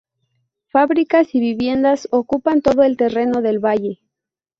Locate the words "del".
3.43-3.59